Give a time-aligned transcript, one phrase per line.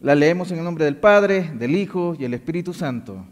[0.00, 3.26] La leemos en el nombre del Padre, del Hijo y el Espíritu Santo.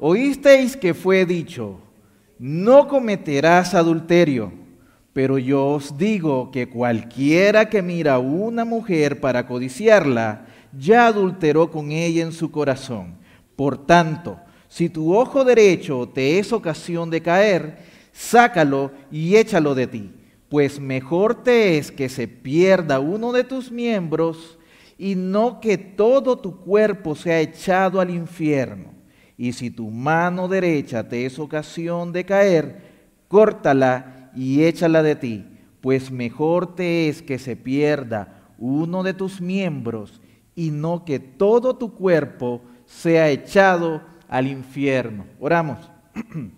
[0.00, 1.78] Oísteis que fue dicho,
[2.40, 4.52] no cometerás adulterio,
[5.12, 10.46] pero yo os digo que cualquiera que mira a una mujer para codiciarla,
[10.76, 13.18] ya adulteró con ella en su corazón.
[13.54, 17.78] Por tanto, si tu ojo derecho te es ocasión de caer,
[18.10, 20.10] sácalo y échalo de ti,
[20.48, 24.58] pues mejor te es que se pierda uno de tus miembros,
[24.98, 28.94] y no que todo tu cuerpo sea echado al infierno.
[29.36, 32.82] Y si tu mano derecha te es ocasión de caer,
[33.28, 35.44] córtala y échala de ti,
[35.80, 40.20] pues mejor te es que se pierda uno de tus miembros
[40.54, 45.26] y no que todo tu cuerpo sea echado al infierno.
[45.38, 45.90] Oramos.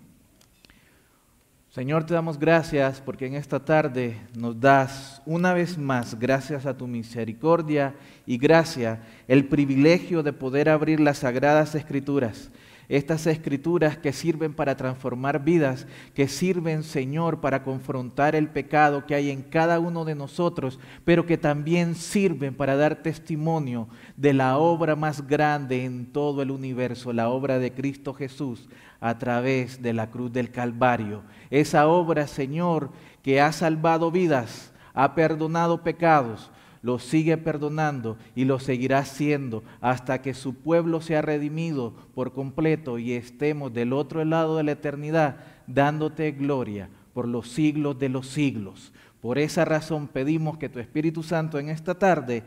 [1.69, 6.75] Señor, te damos gracias porque en esta tarde nos das una vez más, gracias a
[6.75, 7.93] tu misericordia
[8.25, 12.49] y gracia, el privilegio de poder abrir las sagradas escrituras.
[12.87, 15.85] Estas escrituras que sirven para transformar vidas,
[16.15, 21.27] que sirven, Señor, para confrontar el pecado que hay en cada uno de nosotros, pero
[21.27, 27.13] que también sirven para dar testimonio de la obra más grande en todo el universo,
[27.13, 28.67] la obra de Cristo Jesús
[29.01, 31.23] a través de la cruz del Calvario.
[31.49, 38.59] Esa obra, Señor, que ha salvado vidas, ha perdonado pecados, lo sigue perdonando y lo
[38.59, 44.57] seguirá haciendo hasta que su pueblo sea redimido por completo y estemos del otro lado
[44.57, 48.93] de la eternidad dándote gloria por los siglos de los siglos.
[49.21, 52.43] Por esa razón pedimos que tu Espíritu Santo en esta tarde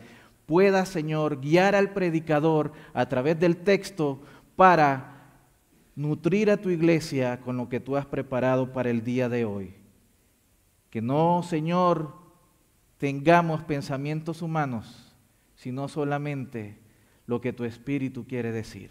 [0.47, 4.21] pueda, Señor, guiar al predicador a través del texto
[4.57, 5.12] para
[5.95, 9.75] nutrir a tu iglesia con lo que tú has preparado para el día de hoy.
[10.91, 12.15] Que no, Señor,
[12.99, 15.15] tengamos pensamientos humanos,
[15.55, 16.79] sino solamente
[17.27, 18.91] lo que tu espíritu quiere decir.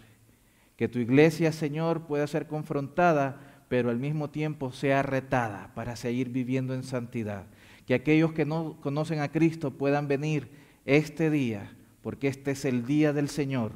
[0.76, 6.28] Que tu iglesia, Señor, pueda ser confrontada, pero al mismo tiempo sea retada para seguir
[6.28, 7.46] viviendo en santidad.
[7.86, 10.50] Que aquellos que no conocen a Cristo puedan venir
[10.84, 13.72] este día, porque este es el día del Señor,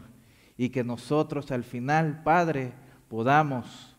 [0.56, 2.72] y que nosotros al final, Padre,
[3.09, 3.97] podamos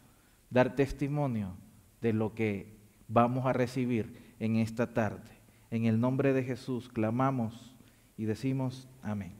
[0.50, 1.54] dar testimonio
[2.02, 2.76] de lo que
[3.08, 5.30] vamos a recibir en esta tarde.
[5.72, 7.76] En el nombre de Jesús clamamos
[8.18, 9.34] y decimos amén.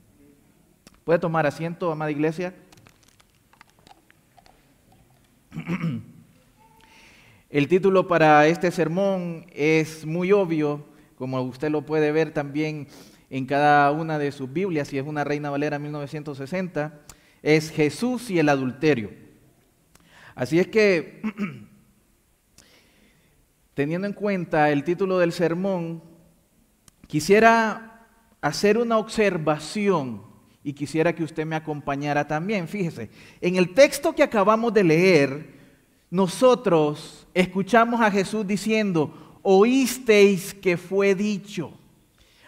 [1.04, 2.54] ¿Puede tomar asiento, amada iglesia?
[7.50, 10.86] El título para este sermón es muy obvio,
[11.18, 12.88] como usted lo puede ver también
[13.30, 17.00] en cada una de sus Biblias, si es una Reina Valera 1960,
[17.42, 19.27] es Jesús y el adulterio.
[20.38, 21.22] Así es que,
[23.74, 26.02] teniendo en cuenta el título del sermón,
[27.08, 28.06] Quisiera
[28.42, 30.24] hacer una observación
[30.62, 32.68] y quisiera que usted me acompañara también.
[32.68, 33.10] Fíjese,
[33.40, 35.54] en el texto que acabamos de leer,
[36.10, 41.72] nosotros escuchamos a Jesús diciendo, oísteis que fue dicho.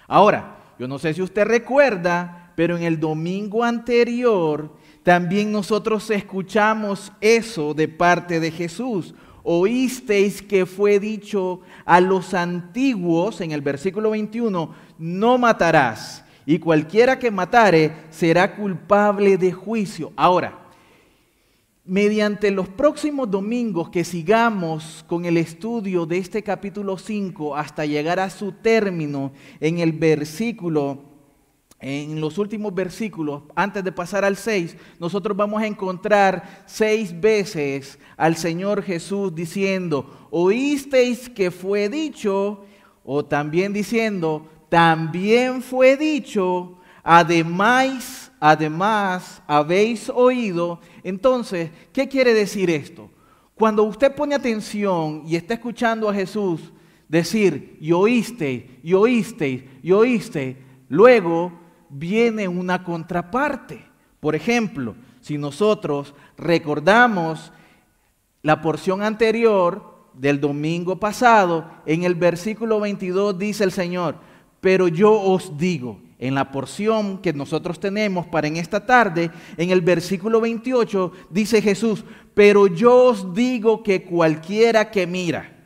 [0.08, 4.76] Ahora, yo no sé si usted recuerda, pero en el domingo anterior
[5.10, 13.42] también nosotros escuchamos eso de parte de Jesús oísteis que fue dicho a los antiguos,
[13.42, 20.14] en el versículo 21, no matarás, y cualquiera que matare será culpable de juicio.
[20.16, 20.60] Ahora,
[21.84, 28.20] mediante los próximos domingos que sigamos con el estudio de este capítulo 5 hasta llegar
[28.20, 31.09] a su término en el versículo
[31.82, 37.98] en los últimos versículos, antes de pasar al 6, nosotros vamos a encontrar seis veces
[38.18, 42.66] al Señor Jesús diciendo, oísteis que fue dicho,
[43.06, 50.82] o también diciendo, también fue dicho, además, además habéis oído.
[51.02, 53.10] Entonces, ¿qué quiere decir esto?
[53.56, 56.74] Cuando usted pone atención y está escuchando a Jesús
[57.08, 60.58] decir, y oíste, y oíste, y oíste,
[60.90, 61.59] luego
[61.90, 63.86] viene una contraparte.
[64.20, 67.52] Por ejemplo, si nosotros recordamos
[68.42, 74.16] la porción anterior del domingo pasado, en el versículo 22 dice el Señor,
[74.62, 79.70] pero yo os digo, en la porción que nosotros tenemos para en esta tarde, en
[79.70, 82.04] el versículo 28 dice Jesús,
[82.34, 85.59] pero yo os digo que cualquiera que mira,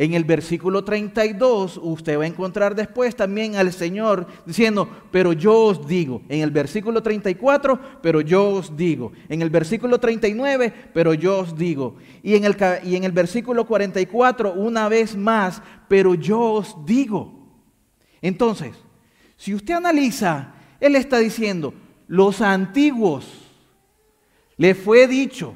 [0.00, 5.54] en el versículo 32 usted va a encontrar después también al Señor diciendo, pero yo
[5.54, 6.22] os digo.
[6.30, 9.12] En el versículo 34, pero yo os digo.
[9.28, 11.96] En el versículo 39, pero yo os digo.
[12.22, 17.34] Y en el, y en el versículo 44, una vez más, pero yo os digo.
[18.22, 18.72] Entonces,
[19.36, 21.74] si usted analiza Él está diciendo,
[22.08, 23.26] los antiguos,
[24.56, 25.52] le fue dicho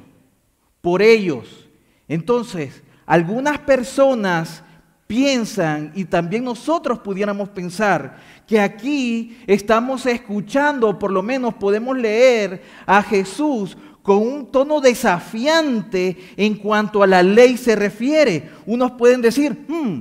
[0.81, 1.67] por ellos.
[2.07, 4.63] Entonces, algunas personas
[5.07, 8.17] piensan, y también nosotros pudiéramos pensar,
[8.47, 16.17] que aquí estamos escuchando, por lo menos podemos leer a Jesús con un tono desafiante
[16.37, 18.51] en cuanto a la ley se refiere.
[18.65, 19.99] Unos pueden decir, hmm,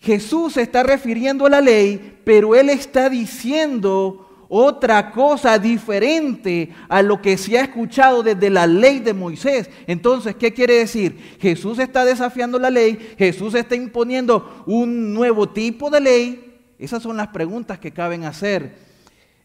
[0.00, 7.02] Jesús se está refiriendo a la ley, pero él está diciendo otra cosa diferente a
[7.02, 9.70] lo que se ha escuchado desde la ley de Moisés.
[9.86, 11.36] Entonces, ¿qué quiere decir?
[11.40, 16.58] Jesús está desafiando la ley, Jesús está imponiendo un nuevo tipo de ley.
[16.78, 18.76] Esas son las preguntas que caben hacer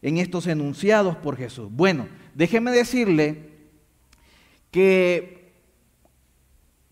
[0.02, 1.68] en estos enunciados por Jesús.
[1.70, 3.50] Bueno, déjeme decirle
[4.70, 5.52] que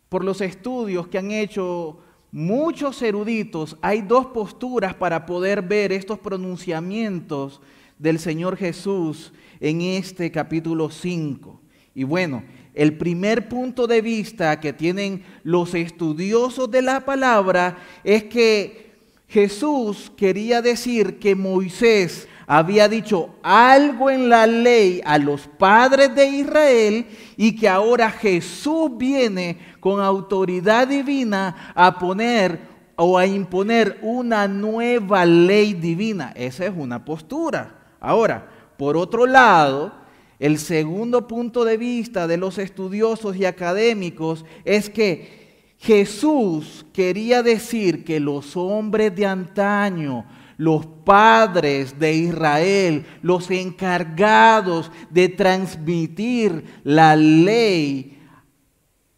[0.08, 2.00] por los estudios que han hecho
[2.32, 7.60] muchos eruditos, hay dos posturas para poder ver estos pronunciamientos
[8.00, 11.60] del Señor Jesús en este capítulo 5.
[11.94, 12.42] Y bueno,
[12.72, 18.90] el primer punto de vista que tienen los estudiosos de la palabra es que
[19.28, 26.26] Jesús quería decir que Moisés había dicho algo en la ley a los padres de
[26.26, 27.06] Israel
[27.36, 32.58] y que ahora Jesús viene con autoridad divina a poner
[32.96, 36.32] o a imponer una nueva ley divina.
[36.34, 37.79] Esa es una postura.
[38.00, 39.92] Ahora, por otro lado,
[40.38, 45.40] el segundo punto de vista de los estudiosos y académicos es que
[45.78, 50.26] Jesús quería decir que los hombres de antaño,
[50.56, 58.18] los padres de Israel, los encargados de transmitir la ley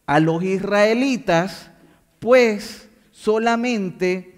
[0.07, 1.71] a los israelitas,
[2.19, 4.32] pues solamente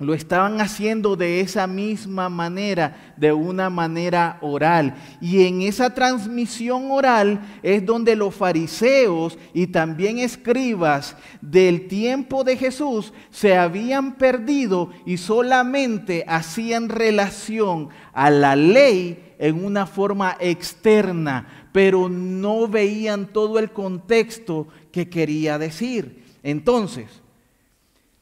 [0.00, 4.94] lo estaban haciendo de esa misma manera, de una manera oral.
[5.20, 12.56] Y en esa transmisión oral es donde los fariseos y también escribas del tiempo de
[12.56, 21.70] Jesús se habían perdido y solamente hacían relación a la ley en una forma externa,
[21.72, 26.22] pero no veían todo el contexto que quería decir.
[26.44, 27.20] Entonces,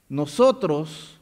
[0.09, 1.16] nosotros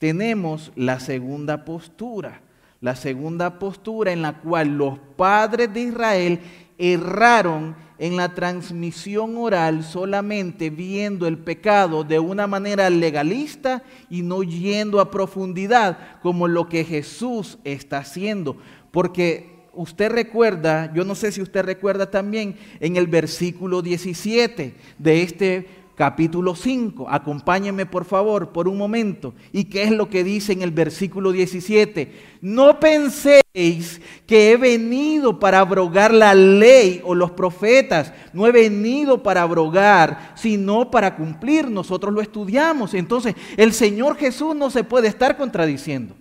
[0.00, 2.40] tenemos la segunda postura,
[2.80, 6.40] la segunda postura en la cual los padres de Israel
[6.78, 14.42] erraron en la transmisión oral solamente viendo el pecado de una manera legalista y no
[14.42, 18.56] yendo a profundidad como lo que Jesús está haciendo.
[18.90, 25.22] Porque usted recuerda, yo no sé si usted recuerda también en el versículo 17 de
[25.22, 27.10] este capítulo 5.
[27.10, 29.34] Acompáñenme por favor por un momento.
[29.52, 32.38] ¿Y qué es lo que dice en el versículo 17?
[32.40, 38.14] No penséis que he venido para abrogar la ley o los profetas.
[38.32, 41.70] No he venido para abrogar, sino para cumplir.
[41.70, 42.94] Nosotros lo estudiamos.
[42.94, 46.14] Entonces, el Señor Jesús no se puede estar contradiciendo.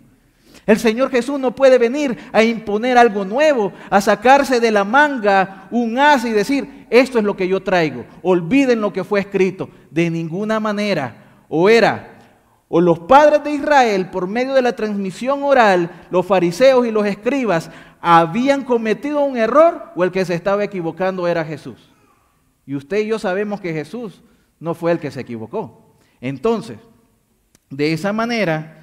[0.70, 5.68] El Señor Jesús no puede venir a imponer algo nuevo, a sacarse de la manga
[5.72, 8.06] un as y decir, esto es lo que yo traigo.
[8.22, 9.68] Olviden lo que fue escrito.
[9.90, 11.42] De ninguna manera.
[11.50, 12.20] O era,
[12.68, 17.08] o los padres de Israel, por medio de la transmisión oral, los fariseos y los
[17.08, 21.90] escribas, habían cometido un error, o el que se estaba equivocando era Jesús.
[22.68, 24.22] Y usted y yo sabemos que Jesús
[24.60, 25.96] no fue el que se equivocó.
[26.22, 26.78] Entonces,
[27.72, 28.79] de esa manera,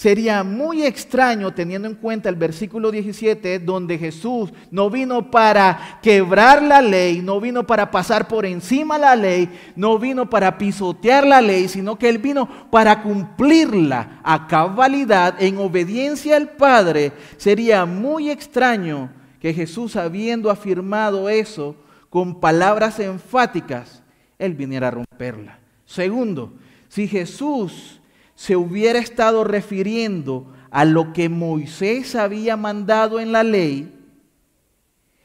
[0.00, 6.62] Sería muy extraño teniendo en cuenta el versículo 17 donde Jesús no vino para quebrar
[6.62, 11.42] la ley, no vino para pasar por encima la ley, no vino para pisotear la
[11.42, 17.12] ley, sino que Él vino para cumplirla a cabalidad en obediencia al Padre.
[17.36, 21.76] Sería muy extraño que Jesús habiendo afirmado eso
[22.08, 24.02] con palabras enfáticas,
[24.38, 25.58] Él viniera a romperla.
[25.84, 26.54] Segundo,
[26.88, 27.99] si Jesús
[28.40, 33.94] se hubiera estado refiriendo a lo que Moisés había mandado en la ley,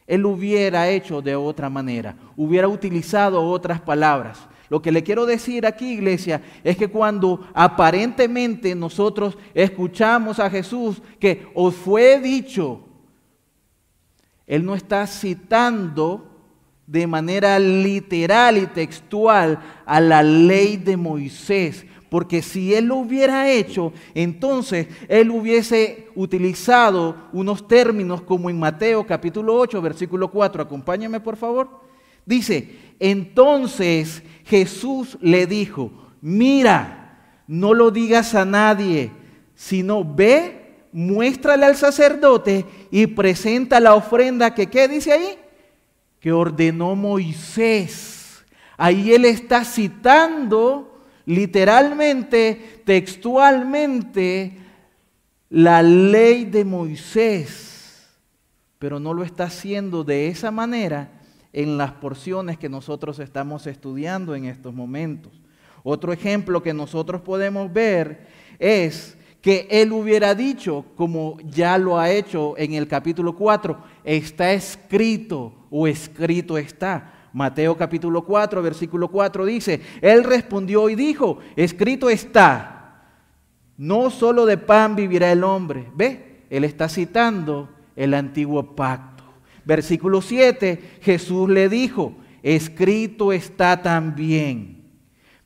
[0.06, 4.46] él hubiera hecho de otra manera, hubiera utilizado otras palabras.
[4.68, 11.02] Lo que le quiero decir aquí, iglesia, es que cuando aparentemente nosotros escuchamos a Jesús
[11.18, 12.82] que os fue dicho,
[14.46, 16.36] Él no está citando
[16.86, 23.52] de manera literal y textual a la ley de Moisés, porque si él lo hubiera
[23.52, 30.64] hecho, entonces él hubiese utilizado unos términos como en Mateo capítulo 8, versículo 4.
[30.64, 31.82] Acompáñame por favor.
[32.26, 35.92] Dice, entonces Jesús le dijo,
[36.22, 39.12] mira, no lo digas a nadie,
[39.54, 45.38] sino ve, muéstrale al sacerdote y presenta la ofrenda que, ¿qué dice ahí?
[46.22, 48.46] Que ordenó Moisés.
[48.78, 50.95] Ahí él está citando
[51.26, 54.58] literalmente, textualmente,
[55.50, 58.08] la ley de Moisés,
[58.80, 61.22] pero no lo está haciendo de esa manera
[61.54, 65.32] en las porciones que nosotros estamos estudiando en estos momentos.
[65.84, 68.28] Otro ejemplo que nosotros podemos ver
[68.60, 74.52] es que él hubiera dicho, como ya lo ha hecho en el capítulo 4, está
[74.52, 77.25] escrito o escrito está.
[77.36, 83.10] Mateo capítulo 4, versículo 4 dice, Él respondió y dijo, escrito está,
[83.76, 85.92] no solo de pan vivirá el hombre.
[85.94, 86.46] ¿Ve?
[86.50, 89.26] Él está citando el antiguo pacto.
[89.66, 94.86] Versículo 7, Jesús le dijo, escrito está también.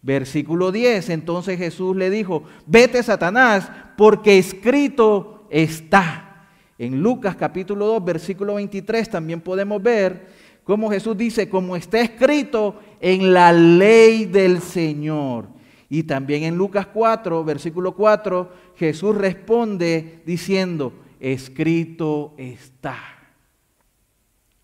[0.04, 3.68] Versículo 10, entonces Jesús le dijo, vete Satanás,
[3.98, 6.46] porque escrito está.
[6.78, 10.39] En Lucas capítulo 2, versículo 23 también podemos ver
[10.70, 15.48] como Jesús dice, como está escrito en la ley del Señor.
[15.90, 23.00] Y también en Lucas 4, versículo 4, Jesús responde diciendo, escrito está.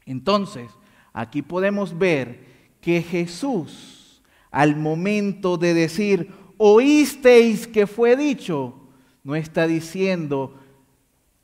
[0.06, 0.70] Entonces,
[1.12, 2.38] aquí podemos ver
[2.82, 4.22] que Jesús,
[4.52, 8.76] al momento de decir, oísteis que fue dicho,
[9.24, 10.54] no está diciendo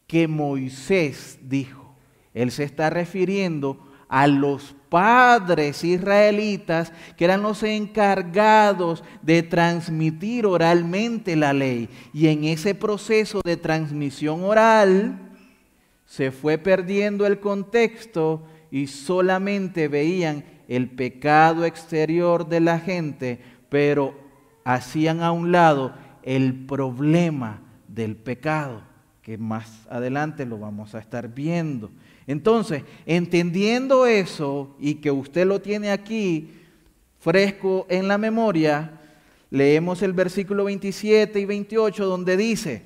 [0.06, 1.96] que Moisés dijo.
[2.36, 11.38] Él se está refiriendo a los padres israelitas que eran los encargados de transmitir oralmente
[11.38, 11.88] la ley.
[12.13, 15.18] Y en ese proceso de transmisión oral
[16.06, 23.39] se fue perdiendo el contexto y solamente veían el pecado exterior de la gente,
[23.70, 24.13] pero
[24.65, 28.82] hacían a un lado el problema del pecado,
[29.22, 31.91] que más adelante lo vamos a estar viendo.
[32.28, 36.51] Entonces, entendiendo eso y que usted lo tiene aquí
[37.20, 39.00] fresco en la memoria,
[39.50, 42.84] leemos el versículo 27 y 28 donde dice,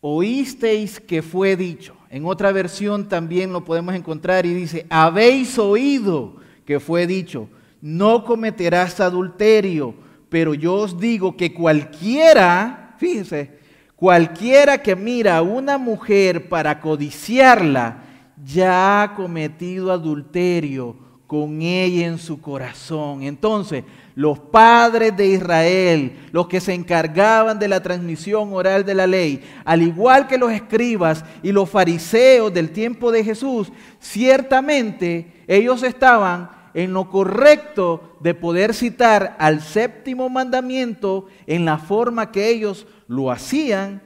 [0.00, 1.96] oísteis que fue dicho.
[2.10, 7.48] En otra versión también lo podemos encontrar y dice, habéis oído que fue dicho,
[7.80, 9.94] no cometerás adulterio,
[10.28, 13.63] pero yo os digo que cualquiera, fíjese,
[13.96, 18.02] Cualquiera que mira a una mujer para codiciarla,
[18.44, 20.96] ya ha cometido adulterio
[21.26, 23.22] con ella en su corazón.
[23.22, 23.84] Entonces,
[24.14, 29.42] los padres de Israel, los que se encargaban de la transmisión oral de la ley,
[29.64, 36.50] al igual que los escribas y los fariseos del tiempo de Jesús, ciertamente ellos estaban
[36.74, 43.30] en lo correcto de poder citar al séptimo mandamiento en la forma que ellos lo
[43.30, 44.02] hacían,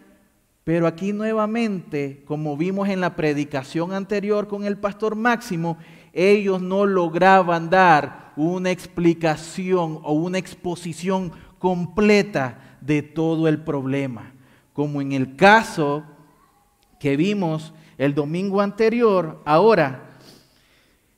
[0.65, 5.79] pero aquí nuevamente, como vimos en la predicación anterior con el pastor Máximo,
[6.13, 14.33] ellos no lograban dar una explicación o una exposición completa de todo el problema.
[14.75, 16.05] Como en el caso
[17.01, 20.08] que vimos el domingo anterior, ahora,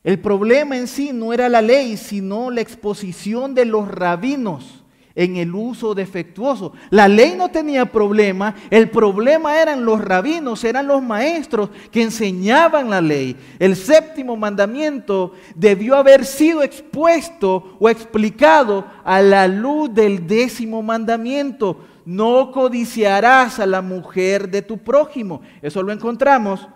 [0.03, 4.81] el problema en sí no era la ley, sino la exposición de los rabinos
[5.15, 6.73] en el uso defectuoso.
[6.89, 12.89] La ley no tenía problema, el problema eran los rabinos, eran los maestros que enseñaban
[12.89, 13.37] la ley.
[13.59, 21.85] El séptimo mandamiento debió haber sido expuesto o explicado a la luz del décimo mandamiento.
[22.07, 25.43] No codiciarás a la mujer de tu prójimo.
[25.61, 26.67] Eso lo encontramos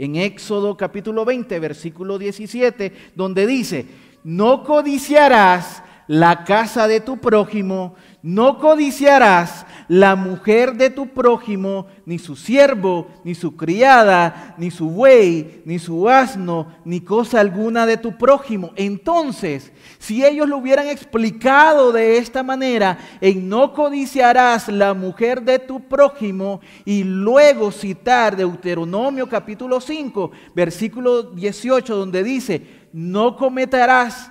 [0.00, 3.84] en Éxodo capítulo 20, versículo 17, donde dice,
[4.24, 12.20] no codiciarás la casa de tu prójimo, no codiciarás la mujer de tu prójimo, ni
[12.20, 17.96] su siervo, ni su criada, ni su buey, ni su asno, ni cosa alguna de
[17.96, 18.70] tu prójimo.
[18.76, 25.58] Entonces, si ellos lo hubieran explicado de esta manera, en no codiciarás la mujer de
[25.58, 34.30] tu prójimo, y luego citar Deuteronomio capítulo 5, versículo 18, donde dice, no cometerás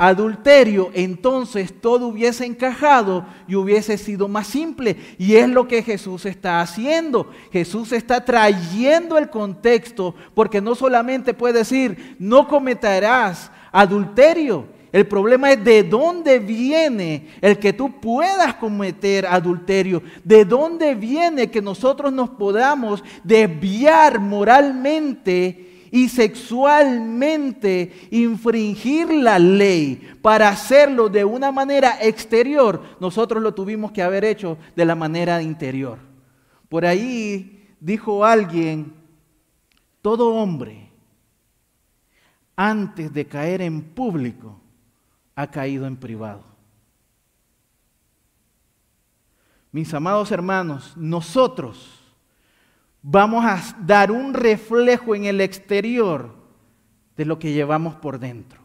[0.00, 4.96] adulterio, entonces todo hubiese encajado y hubiese sido más simple.
[5.18, 7.30] Y es lo que Jesús está haciendo.
[7.52, 14.64] Jesús está trayendo el contexto porque no solamente puede decir, no cometerás adulterio.
[14.90, 21.50] El problema es de dónde viene el que tú puedas cometer adulterio, de dónde viene
[21.50, 31.50] que nosotros nos podamos desviar moralmente y sexualmente infringir la ley para hacerlo de una
[31.50, 35.98] manera exterior, nosotros lo tuvimos que haber hecho de la manera interior.
[36.68, 38.92] Por ahí dijo alguien,
[40.02, 40.90] todo hombre,
[42.56, 44.60] antes de caer en público,
[45.34, 46.44] ha caído en privado.
[49.72, 51.99] Mis amados hermanos, nosotros
[53.02, 56.34] vamos a dar un reflejo en el exterior
[57.16, 58.60] de lo que llevamos por dentro.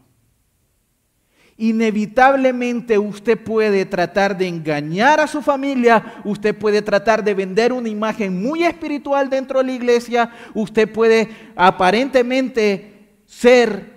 [1.58, 7.88] Inevitablemente usted puede tratar de engañar a su familia, usted puede tratar de vender una
[7.88, 13.96] imagen muy espiritual dentro de la iglesia, usted puede aparentemente ser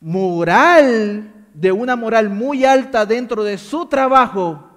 [0.00, 4.70] moral, de una moral muy alta dentro de su trabajo,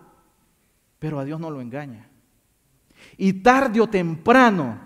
[0.97, 2.08] pero a Dios no lo engaña.
[3.21, 4.79] Y tarde o temprano,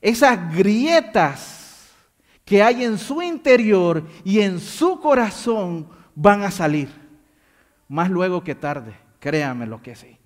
[0.00, 1.94] esas grietas
[2.44, 6.88] que hay en su interior y en su corazón van a salir.
[7.86, 10.18] Más luego que tarde, créame lo que sí.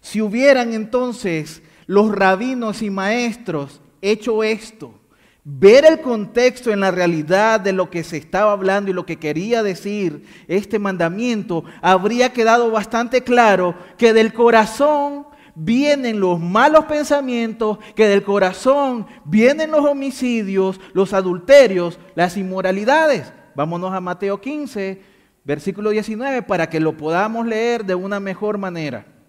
[0.00, 4.99] Si hubieran entonces los rabinos y maestros hecho esto,
[5.44, 9.18] ver el contexto en la realidad de lo que se estaba hablando y lo que
[9.18, 17.78] quería decir este mandamiento, habría quedado bastante claro que del corazón vienen los malos pensamientos,
[17.94, 23.32] que del corazón vienen los homicidios, los adulterios, las inmoralidades.
[23.54, 25.02] Vámonos a Mateo 15,
[25.44, 29.19] versículo 19, para que lo podamos leer de una mejor manera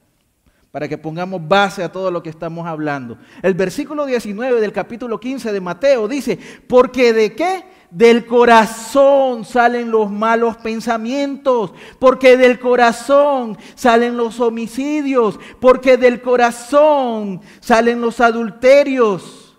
[0.71, 3.17] para que pongamos base a todo lo que estamos hablando.
[3.41, 7.65] El versículo 19 del capítulo 15 de Mateo dice, porque de qué?
[7.89, 17.41] Del corazón salen los malos pensamientos, porque del corazón salen los homicidios, porque del corazón
[17.59, 19.57] salen los adulterios.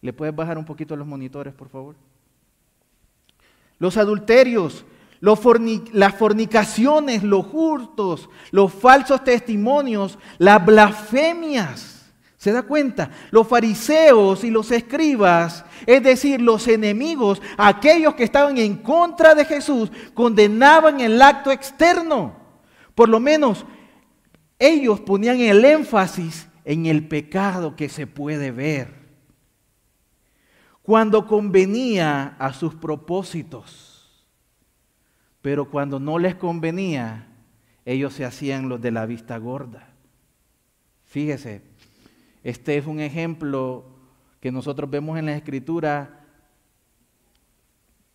[0.00, 1.96] ¿Le puedes bajar un poquito los monitores, por favor?
[3.80, 4.84] Los adulterios,
[5.24, 12.12] las fornicaciones, los hurtos, los falsos testimonios, las blasfemias.
[12.36, 13.10] ¿Se da cuenta?
[13.30, 19.46] Los fariseos y los escribas, es decir, los enemigos, aquellos que estaban en contra de
[19.46, 22.36] Jesús, condenaban el acto externo.
[22.94, 23.64] Por lo menos
[24.58, 28.92] ellos ponían el énfasis en el pecado que se puede ver.
[30.82, 33.93] Cuando convenía a sus propósitos.
[35.44, 37.26] Pero cuando no les convenía,
[37.84, 39.88] ellos se hacían los de la vista gorda.
[41.04, 41.60] Fíjese,
[42.42, 43.84] este es un ejemplo
[44.40, 46.24] que nosotros vemos en la escritura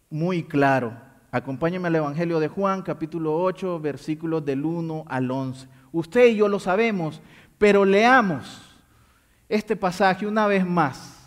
[0.09, 0.97] muy claro.
[1.29, 5.67] Acompáñenme al Evangelio de Juan, capítulo 8, versículos del 1 al 11.
[5.91, 7.21] Usted y yo lo sabemos,
[7.59, 8.75] pero leamos
[9.47, 11.18] este pasaje una vez más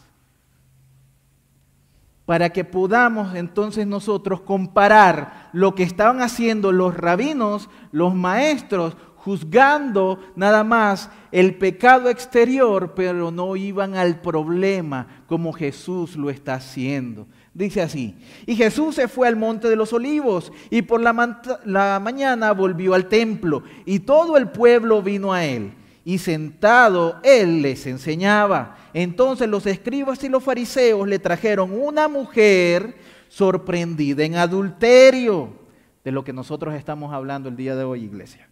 [2.33, 10.19] para que podamos entonces nosotros comparar lo que estaban haciendo los rabinos, los maestros, juzgando
[10.35, 17.27] nada más el pecado exterior, pero no iban al problema como Jesús lo está haciendo.
[17.53, 18.17] Dice así,
[18.47, 22.95] y Jesús se fue al monte de los olivos y por la, la mañana volvió
[22.95, 28.77] al templo y todo el pueblo vino a él y sentado él les enseñaba.
[28.93, 32.97] Entonces los escribas y los fariseos le trajeron una mujer
[33.29, 35.61] sorprendida en adulterio,
[36.05, 38.49] de lo que nosotros estamos hablando el día de hoy, iglesia.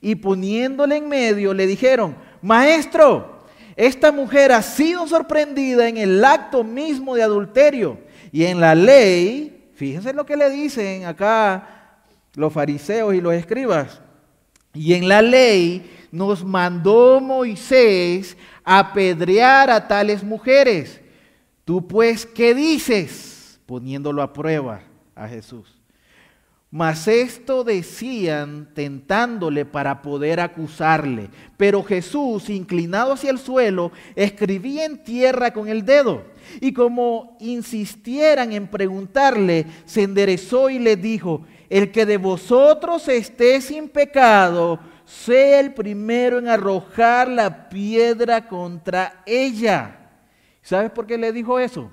[0.00, 3.44] Y poniéndole en medio le dijeron, maestro,
[3.76, 7.98] esta mujer ha sido sorprendida en el acto mismo de adulterio.
[8.32, 11.80] Y en la ley, fíjense lo que le dicen acá
[12.34, 14.00] los fariseos y los escribas,
[14.72, 21.00] y en la ley nos mandó Moisés apedrear a tales mujeres.
[21.64, 23.60] Tú pues, ¿qué dices?
[23.66, 24.82] Poniéndolo a prueba
[25.14, 25.80] a Jesús.
[26.72, 31.28] Mas esto decían tentándole para poder acusarle.
[31.56, 36.22] Pero Jesús, inclinado hacia el suelo, escribía en tierra con el dedo.
[36.60, 43.60] Y como insistieran en preguntarle, se enderezó y le dijo, el que de vosotros esté
[43.60, 44.78] sin pecado,
[45.10, 49.96] sea el primero en arrojar la piedra contra ella.
[50.62, 51.90] ¿Sabes por qué le dijo eso?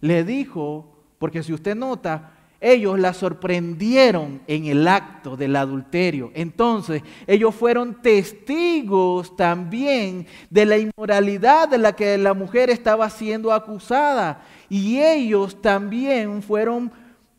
[0.00, 6.32] Le dijo, porque si usted nota, ellos la sorprendieron en el acto del adulterio.
[6.34, 13.52] Entonces, ellos fueron testigos también de la inmoralidad de la que la mujer estaba siendo
[13.52, 14.42] acusada.
[14.68, 16.90] Y ellos también fueron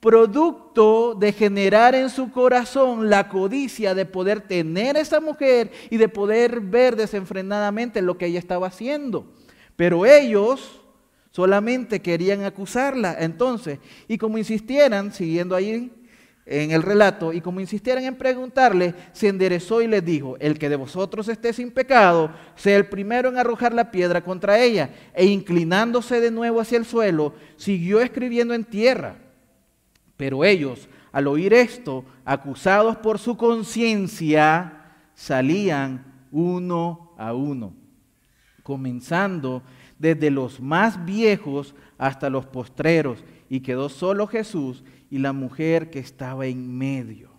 [0.03, 5.95] producto de generar en su corazón la codicia de poder tener a esa mujer y
[5.95, 9.31] de poder ver desenfrenadamente lo que ella estaba haciendo.
[9.77, 10.81] Pero ellos
[11.31, 13.15] solamente querían acusarla.
[13.17, 15.89] Entonces, y como insistieran, siguiendo ahí
[16.45, 20.67] en el relato, y como insistieran en preguntarle, se enderezó y les dijo, el que
[20.67, 24.89] de vosotros esté sin pecado, sea el primero en arrojar la piedra contra ella.
[25.13, 29.22] E inclinándose de nuevo hacia el suelo, siguió escribiendo en tierra.
[30.17, 37.73] Pero ellos, al oír esto, acusados por su conciencia, salían uno a uno,
[38.63, 39.61] comenzando
[39.99, 45.99] desde los más viejos hasta los postreros, y quedó solo Jesús y la mujer que
[45.99, 47.29] estaba en medio.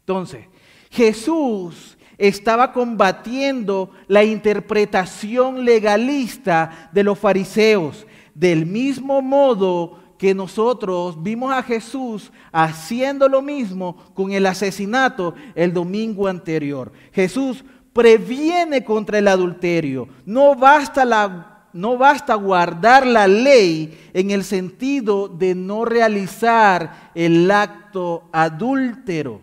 [0.00, 0.46] Entonces,
[0.90, 11.52] Jesús estaba combatiendo la interpretación legalista de los fariseos, del mismo modo que nosotros vimos
[11.52, 16.92] a Jesús haciendo lo mismo con el asesinato el domingo anterior.
[17.12, 20.06] Jesús previene contra el adulterio.
[20.24, 27.50] No basta la no basta guardar la ley en el sentido de no realizar el
[27.50, 29.40] acto adúltero,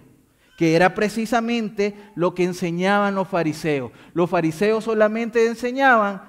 [0.57, 3.91] que era precisamente lo que enseñaban los fariseos.
[4.13, 6.21] Los fariseos solamente enseñaban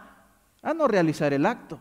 [0.61, 1.79] a no realizar el acto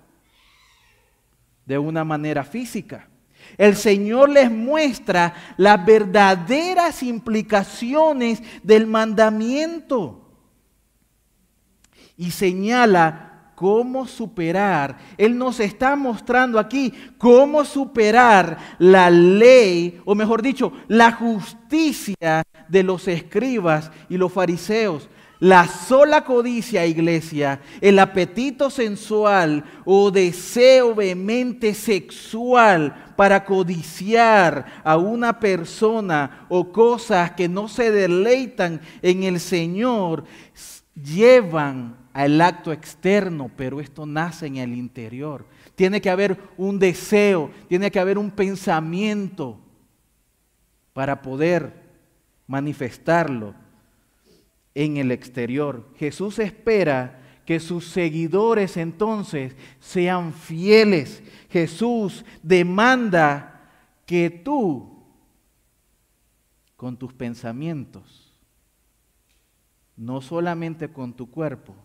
[1.70, 3.08] de una manera física.
[3.56, 10.34] El Señor les muestra las verdaderas implicaciones del mandamiento
[12.18, 14.98] y señala cómo superar.
[15.16, 22.82] Él nos está mostrando aquí cómo superar la ley, o mejor dicho, la justicia de
[22.82, 25.08] los escribas y los fariseos.
[25.40, 35.40] La sola codicia, iglesia, el apetito sensual o deseo vehemente sexual para codiciar a una
[35.40, 40.26] persona o cosas que no se deleitan en el Señor,
[40.94, 45.46] llevan al acto externo, pero esto nace en el interior.
[45.76, 49.58] Tiene que haber un deseo, tiene que haber un pensamiento
[50.92, 51.72] para poder
[52.46, 53.69] manifestarlo
[54.76, 55.90] en el exterior.
[55.98, 61.24] Jesús espera que sus seguidores entonces sean fieles.
[61.50, 63.72] Jesús demanda
[64.06, 65.04] que tú,
[66.76, 68.34] con tus pensamientos,
[69.98, 71.76] no solamente con tu cuerpo,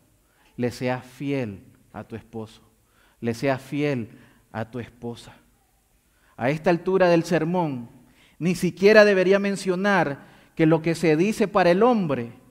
[0.57, 2.63] le seas fiel a tu esposo,
[3.21, 4.11] le seas fiel
[4.53, 5.35] a tu esposa.
[6.37, 7.89] A esta altura del sermón,
[8.39, 12.44] ni siquiera debería mencionar que lo que se dice para el hombre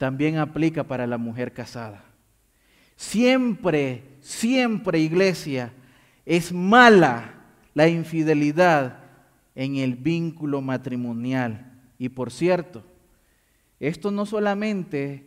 [0.00, 2.02] también aplica para la mujer casada.
[2.96, 5.74] Siempre, siempre, iglesia,
[6.24, 7.34] es mala
[7.74, 8.96] la infidelidad
[9.54, 11.82] en el vínculo matrimonial.
[11.98, 12.82] Y por cierto,
[13.78, 15.26] esto no solamente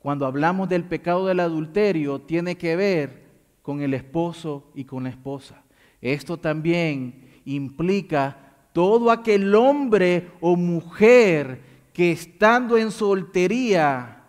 [0.00, 3.24] cuando hablamos del pecado del adulterio, tiene que ver
[3.62, 5.62] con el esposo y con la esposa.
[6.02, 8.36] Esto también implica
[8.74, 14.20] todo aquel hombre o mujer que estando en soltería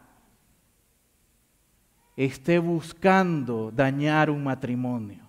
[2.16, 5.26] esté buscando dañar un matrimonio.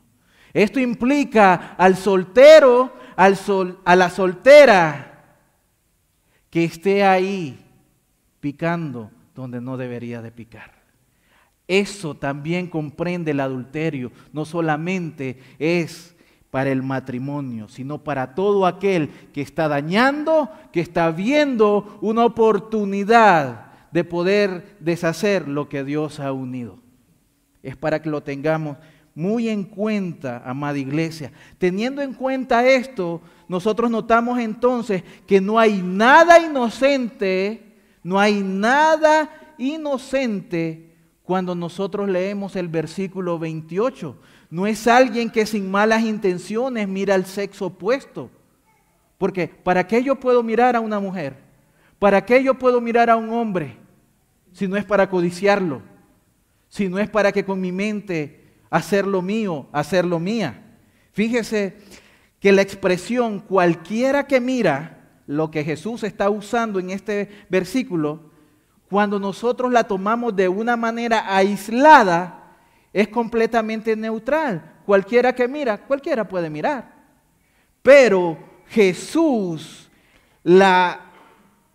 [0.53, 3.38] Esto implica al soltero, al
[3.85, 5.25] a la soltera
[6.51, 7.59] que esté ahí
[8.38, 10.72] picando donde no debería de picar.
[11.66, 16.15] Eso también comprende el adulterio, no solamente es
[16.57, 23.66] para el matrimonio, sino para todo aquel que está dañando, que está viendo una oportunidad
[23.92, 26.79] de poder deshacer lo que Dios ha unido.
[27.62, 28.79] Es para que lo tengamos
[29.14, 31.31] muy en cuenta, amada iglesia.
[31.59, 37.66] Teniendo en cuenta esto, nosotros notamos entonces que no hay nada inocente
[38.07, 44.16] no hay nada inocente cuando nosotros leemos el versículo 28.
[44.57, 48.31] No es alguien que sin malas intenciones mira al sexo opuesto.
[49.19, 51.37] Porque ¿para qué yo puedo mirar a una mujer?
[51.99, 53.77] ¿Para qué yo puedo mirar a un hombre?
[54.55, 55.83] Si no es para codiciarlo,
[56.71, 60.79] si no es para que con mi mente hacer lo mío, hacer lo mía.
[61.12, 61.77] Fíjese
[62.40, 68.31] que la expresión cualquiera que mira lo que Jesús está usando en este versículo,
[68.88, 72.45] cuando nosotros la tomamos de una manera aislada,
[72.96, 74.80] es completamente neutral.
[74.87, 76.94] Cualquiera que mira, cualquiera puede mirar.
[77.82, 79.90] Pero Jesús,
[80.42, 81.02] la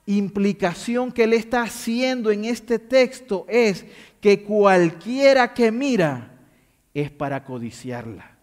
[0.07, 3.85] implicación que él está haciendo en este texto es
[4.19, 6.39] que cualquiera que mira
[6.91, 8.35] es para codiciarla.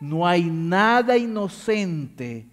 [0.00, 2.46] No hay nada inocente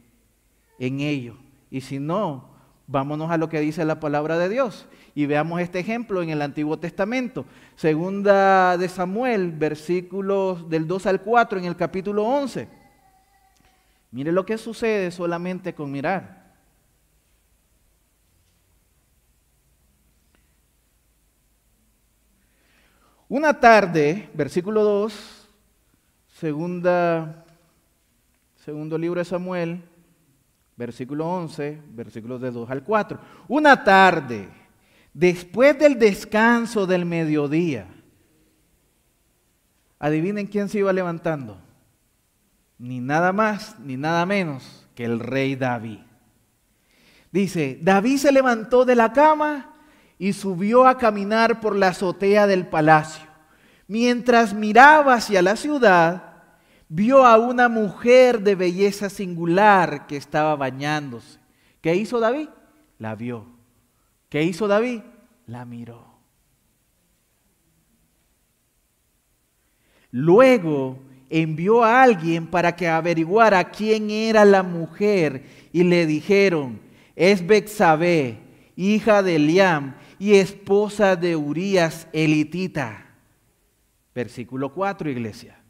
[0.80, 1.38] en ello.
[1.70, 2.56] Y si no,
[2.88, 6.42] Vámonos a lo que dice la palabra de Dios y veamos este ejemplo en el
[6.42, 7.46] Antiguo Testamento.
[7.78, 12.68] Segunda de Samuel, versículos del 2 al 4 en el capítulo 11.
[14.12, 16.44] Mire lo que sucede solamente con mirar.
[23.30, 25.48] Una tarde, versículo 2,
[26.28, 27.46] segunda,
[28.64, 29.82] segundo libro de Samuel,
[30.76, 33.18] versículo 11, versículos de 2 al 4.
[33.48, 34.48] Una tarde,
[35.16, 37.88] después del descanso del mediodía,
[39.98, 41.58] adivinen quién se iba levantando.
[42.78, 46.00] Ni nada más, ni nada menos que el rey David.
[47.32, 49.74] Dice, David se levantó de la cama
[50.20, 53.26] y subió a caminar por la azotea del palacio.
[53.88, 56.34] Mientras miraba hacia la ciudad,
[56.90, 61.40] vio a una mujer de belleza singular que estaba bañándose.
[61.80, 62.50] ¿Qué hizo David?
[63.00, 63.55] La vio.
[64.36, 65.00] ¿Qué hizo David?
[65.48, 66.06] La miró.
[70.12, 76.82] Luego envió a alguien para que averiguara quién era la mujer y le dijeron,
[77.16, 78.40] es Bexabé,
[78.76, 83.06] hija de Eliam y esposa de Urías elitita.
[84.14, 85.62] Versículo 4, iglesia.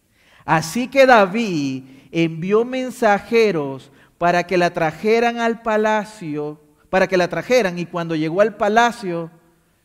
[0.43, 6.64] Así que David envió mensajeros para que la trajeran al palacio,
[6.95, 9.29] para que la trajeran y cuando llegó al palacio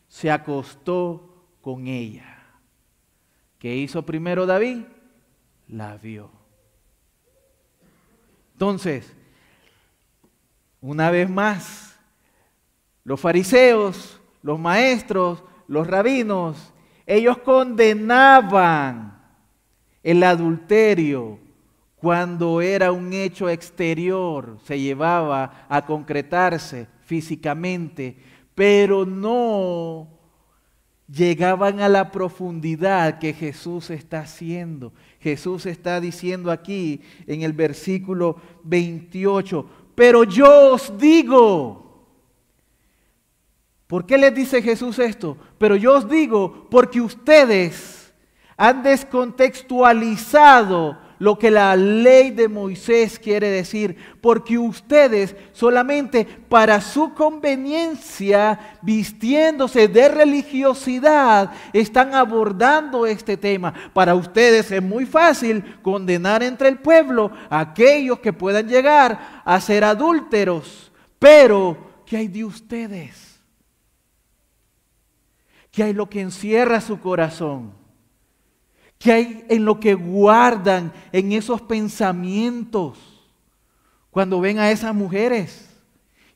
[0.06, 2.38] se acostó con ella.
[3.58, 4.84] ¿Qué hizo primero David?
[5.66, 6.30] La vio.
[8.52, 9.12] Entonces,
[10.80, 11.98] una vez más,
[13.02, 16.72] los fariseos, los maestros, los rabinos,
[17.06, 19.20] ellos condenaban
[20.04, 21.40] el adulterio,
[21.96, 28.16] cuando era un hecho exterior, se llevaba a concretarse físicamente,
[28.54, 30.06] pero no
[31.12, 34.92] llegaban a la profundidad que Jesús está haciendo.
[35.18, 42.06] Jesús está diciendo aquí en el versículo 28, pero yo os digo,
[43.88, 45.36] ¿por qué les dice Jesús esto?
[45.58, 48.14] Pero yo os digo, porque ustedes
[48.56, 57.12] han descontextualizado lo que la ley de Moisés quiere decir, porque ustedes solamente para su
[57.12, 63.74] conveniencia, vistiéndose de religiosidad, están abordando este tema.
[63.92, 69.60] Para ustedes es muy fácil condenar entre el pueblo a aquellos que puedan llegar a
[69.60, 73.38] ser adúlteros, pero ¿qué hay de ustedes?
[75.70, 77.79] ¿Qué hay lo que encierra su corazón?
[79.00, 82.98] ¿Qué hay en lo que guardan en esos pensamientos
[84.10, 85.70] cuando ven a esas mujeres?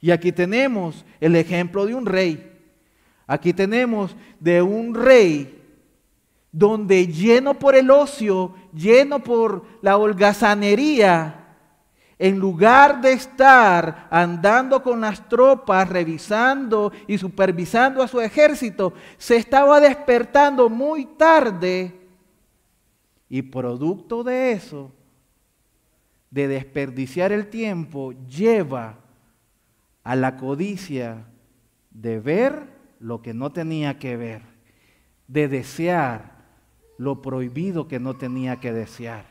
[0.00, 2.52] Y aquí tenemos el ejemplo de un rey.
[3.26, 5.62] Aquí tenemos de un rey
[6.50, 11.58] donde lleno por el ocio, lleno por la holgazanería,
[12.18, 19.36] en lugar de estar andando con las tropas, revisando y supervisando a su ejército, se
[19.36, 22.03] estaba despertando muy tarde
[23.34, 24.92] y producto de eso,
[26.30, 29.00] de desperdiciar el tiempo, lleva
[30.04, 31.26] a la codicia
[31.90, 32.68] de ver
[33.00, 34.42] lo que no tenía que ver,
[35.26, 36.44] de desear
[36.96, 39.26] lo prohibido que no tenía que desear.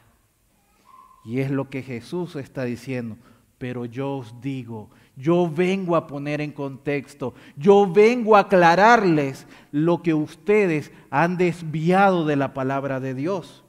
[1.24, 3.16] Y es lo que Jesús está diciendo.
[3.58, 10.04] Pero yo os digo, yo vengo a poner en contexto, yo vengo a aclararles lo
[10.04, 13.63] que ustedes han desviado de la palabra de Dios.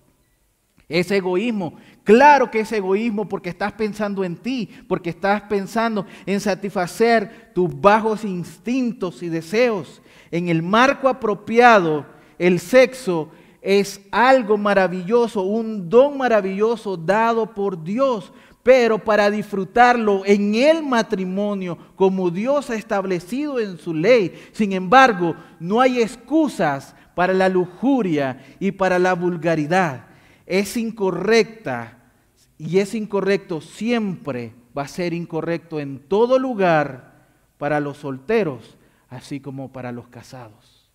[0.95, 1.75] Es egoísmo.
[2.05, 7.69] Claro que es egoísmo porque estás pensando en ti, porque estás pensando en satisfacer tus
[7.81, 10.01] bajos instintos y deseos.
[10.31, 12.07] En el marco apropiado,
[12.39, 20.55] el sexo es algo maravilloso, un don maravilloso dado por Dios, pero para disfrutarlo en
[20.55, 24.33] el matrimonio como Dios ha establecido en su ley.
[24.53, 30.14] Sin embargo, no hay excusas para la lujuria y para la vulgaridad
[30.47, 32.13] es incorrecta
[32.59, 37.27] y es incorrecto siempre, va a ser incorrecto en todo lugar
[37.59, 38.77] para los solteros,
[39.09, 40.91] así como para los casados.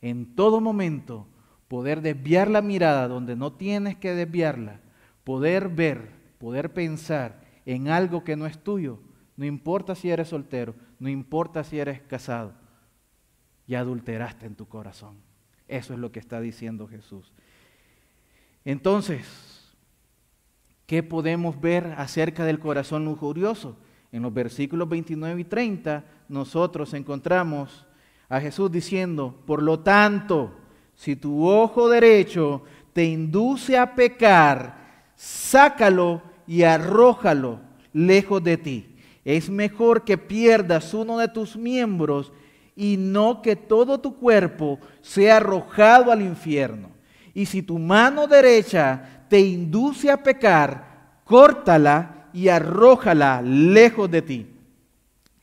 [0.00, 1.26] En todo momento,
[1.68, 4.80] poder desviar la mirada donde no tienes que desviarla,
[5.24, 9.00] poder ver, poder pensar en algo que no es tuyo,
[9.36, 12.54] no importa si eres soltero, no importa si eres casado,
[13.66, 15.16] ya adulteraste en tu corazón.
[15.68, 17.32] Eso es lo que está diciendo Jesús.
[18.66, 19.24] Entonces,
[20.86, 23.76] ¿qué podemos ver acerca del corazón lujurioso?
[24.10, 27.86] En los versículos 29 y 30 nosotros encontramos
[28.28, 30.52] a Jesús diciendo, por lo tanto,
[30.96, 37.60] si tu ojo derecho te induce a pecar, sácalo y arrójalo
[37.92, 38.96] lejos de ti.
[39.24, 42.32] Es mejor que pierdas uno de tus miembros
[42.74, 46.95] y no que todo tu cuerpo sea arrojado al infierno.
[47.36, 54.46] Y si tu mano derecha te induce a pecar, córtala y arrójala lejos de ti.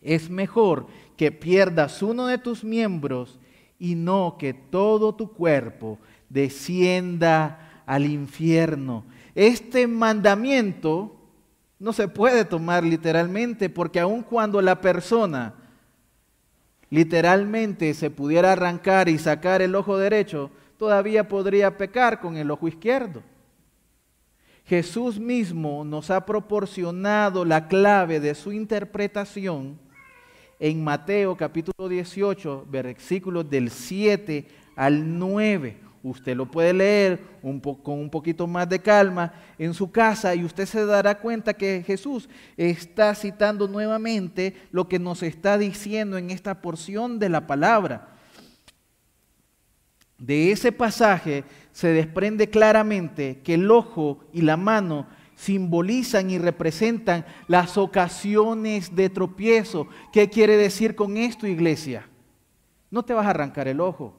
[0.01, 3.39] Es mejor que pierdas uno de tus miembros
[3.77, 9.05] y no que todo tu cuerpo descienda al infierno.
[9.35, 11.15] Este mandamiento
[11.77, 15.53] no se puede tomar literalmente porque aun cuando la persona
[16.89, 22.67] literalmente se pudiera arrancar y sacar el ojo derecho, todavía podría pecar con el ojo
[22.67, 23.23] izquierdo.
[24.65, 29.77] Jesús mismo nos ha proporcionado la clave de su interpretación
[30.59, 35.77] en Mateo capítulo 18, versículos del 7 al 9.
[36.03, 40.65] Usted lo puede leer con un poquito más de calma en su casa y usted
[40.65, 46.61] se dará cuenta que Jesús está citando nuevamente lo que nos está diciendo en esta
[46.61, 48.12] porción de la palabra.
[50.23, 55.05] De ese pasaje se desprende claramente que el ojo y la mano
[55.35, 59.89] simbolizan y representan las ocasiones de tropiezo.
[60.13, 62.07] ¿Qué quiere decir con esto, iglesia?
[62.89, 64.15] No te vas a arrancar el ojo,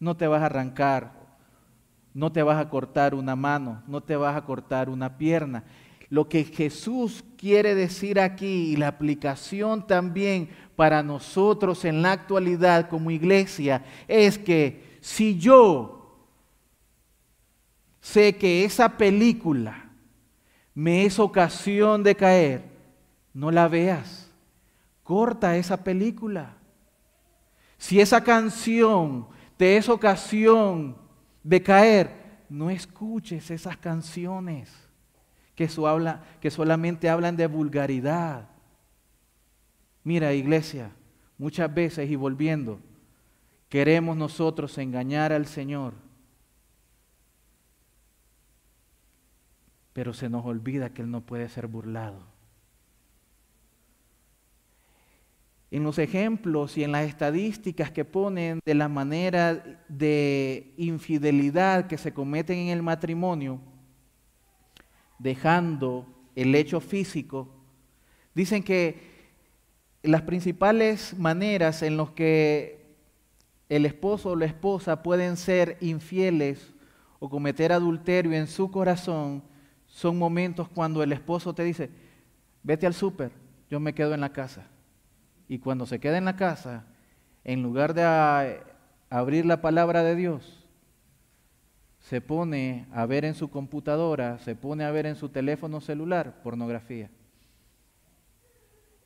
[0.00, 1.14] no te vas a arrancar,
[2.12, 5.64] no te vas a cortar una mano, no te vas a cortar una pierna.
[6.10, 12.90] Lo que Jesús quiere decir aquí y la aplicación también para nosotros en la actualidad
[12.90, 16.26] como iglesia es que si yo
[18.00, 19.90] sé que esa película
[20.74, 22.64] me es ocasión de caer,
[23.34, 24.30] no la veas.
[25.02, 26.56] Corta esa película.
[27.76, 30.96] Si esa canción te es ocasión
[31.42, 34.70] de caer, no escuches esas canciones
[35.54, 35.68] que,
[36.40, 38.48] que solamente hablan de vulgaridad.
[40.02, 40.90] Mira, iglesia,
[41.38, 42.80] muchas veces y volviendo,
[43.70, 45.94] queremos nosotros engañar al Señor
[49.92, 52.24] pero se nos olvida que Él no puede ser burlado.
[55.70, 61.96] En los ejemplos y en las estadísticas que ponen de la manera de infidelidad que
[61.96, 63.60] se cometen en el matrimonio,
[65.18, 67.48] dejando el hecho físico,
[68.34, 69.10] dicen que
[70.02, 72.79] las principales maneras en las que
[73.70, 76.74] el esposo o la esposa pueden ser infieles
[77.20, 79.44] o cometer adulterio en su corazón
[79.86, 81.88] son momentos cuando el esposo te dice,
[82.64, 83.30] vete al súper,
[83.70, 84.66] yo me quedo en la casa.
[85.48, 86.84] Y cuando se queda en la casa,
[87.44, 88.60] en lugar de
[89.08, 90.66] abrir la palabra de Dios,
[92.00, 96.42] se pone a ver en su computadora, se pone a ver en su teléfono celular
[96.42, 97.08] pornografía.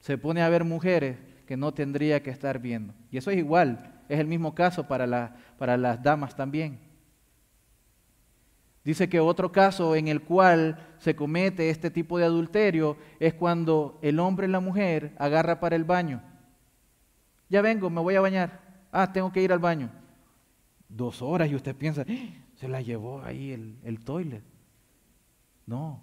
[0.00, 2.94] Se pone a ver mujeres que no tendría que estar viendo.
[3.10, 6.78] Y eso es igual, es el mismo caso para, para las damas también.
[8.84, 13.98] Dice que otro caso en el cual se comete este tipo de adulterio es cuando
[14.02, 16.22] el hombre y la mujer agarra para el baño.
[17.48, 18.60] Ya vengo, me voy a bañar.
[18.92, 19.90] Ah, tengo que ir al baño.
[20.88, 22.44] Dos horas y usted piensa, ¡Ah!
[22.56, 24.44] se la llevó ahí el, el toilet.
[25.66, 26.02] No,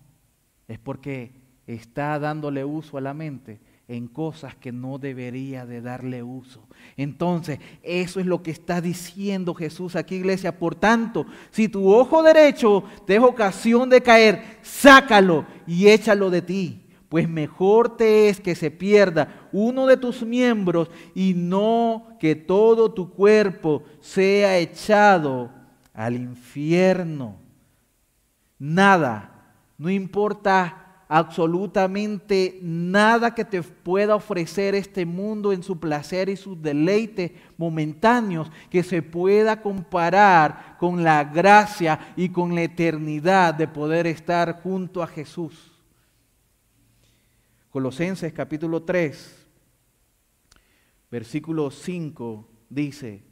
[0.67, 3.59] es porque está dándole uso a la mente
[3.91, 6.65] en cosas que no debería de darle uso.
[6.95, 10.57] Entonces, eso es lo que está diciendo Jesús aquí, iglesia.
[10.57, 16.41] Por tanto, si tu ojo derecho te es ocasión de caer, sácalo y échalo de
[16.41, 16.85] ti.
[17.09, 22.93] Pues mejor te es que se pierda uno de tus miembros y no que todo
[22.93, 25.51] tu cuerpo sea echado
[25.93, 27.35] al infierno.
[28.57, 36.37] Nada, no importa absolutamente nada que te pueda ofrecer este mundo en su placer y
[36.37, 43.67] sus deleites momentáneos que se pueda comparar con la gracia y con la eternidad de
[43.67, 45.73] poder estar junto a Jesús.
[47.71, 49.47] Colosenses capítulo 3,
[51.11, 53.25] versículo 5 dice,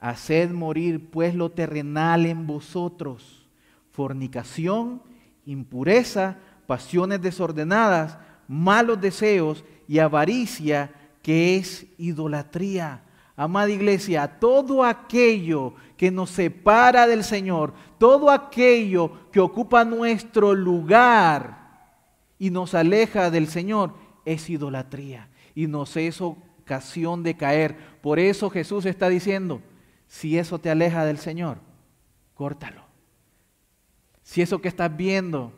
[0.00, 3.46] haced morir pues lo terrenal en vosotros,
[3.90, 5.02] fornicación,
[5.44, 10.92] impureza, pasiones desordenadas, malos deseos y avaricia,
[11.22, 13.02] que es idolatría.
[13.36, 21.92] Amada iglesia, todo aquello que nos separa del Señor, todo aquello que ocupa nuestro lugar
[22.38, 23.94] y nos aleja del Señor,
[24.24, 27.76] es idolatría y nos es ocasión de caer.
[28.02, 29.60] Por eso Jesús está diciendo,
[30.06, 31.58] si eso te aleja del Señor,
[32.34, 32.82] córtalo.
[34.22, 35.52] Si eso que estás viendo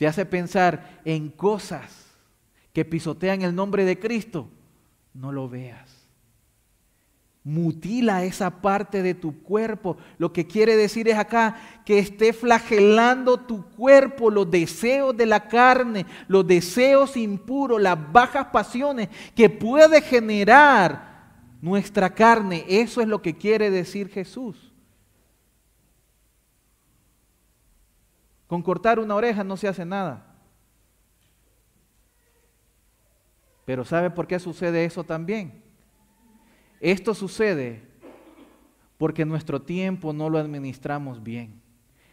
[0.00, 2.06] te hace pensar en cosas
[2.72, 4.48] que pisotean el nombre de Cristo,
[5.12, 6.08] no lo veas.
[7.44, 9.98] Mutila esa parte de tu cuerpo.
[10.16, 15.48] Lo que quiere decir es acá que esté flagelando tu cuerpo, los deseos de la
[15.48, 21.28] carne, los deseos impuros, las bajas pasiones que puede generar
[21.60, 22.64] nuestra carne.
[22.66, 24.69] Eso es lo que quiere decir Jesús.
[28.50, 30.26] Con cortar una oreja no se hace nada.
[33.64, 35.62] Pero ¿sabe por qué sucede eso también?
[36.80, 37.80] Esto sucede
[38.98, 41.62] porque nuestro tiempo no lo administramos bien.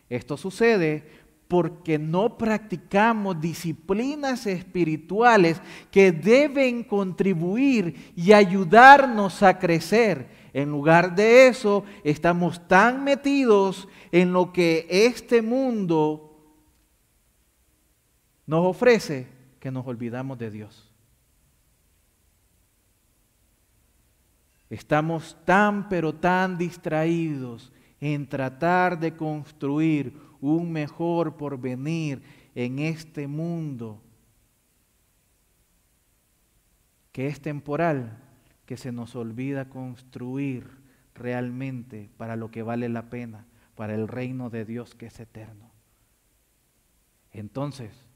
[0.10, 1.10] Esto sucede
[1.48, 5.60] porque no practicamos disciplinas espirituales
[5.90, 10.28] que deben contribuir y ayudarnos a crecer.
[10.54, 16.27] En lugar de eso, estamos tan metidos en lo que este mundo
[18.48, 19.28] nos ofrece
[19.60, 20.90] que nos olvidamos de Dios.
[24.70, 32.22] Estamos tan pero tan distraídos en tratar de construir un mejor porvenir
[32.56, 34.02] en este mundo
[37.12, 38.24] que es temporal,
[38.66, 40.70] que se nos olvida construir
[41.16, 43.46] realmente para lo que vale la pena,
[43.76, 45.72] para el reino de Dios que es eterno.
[47.32, 48.07] Entonces,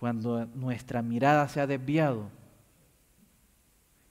[0.00, 2.30] cuando nuestra mirada se ha desviado,